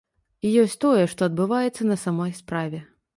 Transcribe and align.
І 0.47 0.53
ёсць 0.61 0.79
тое, 0.85 1.03
што 1.11 1.21
адбываецца 1.31 1.81
на 1.91 1.99
самай 2.05 2.31
справе. 2.41 2.81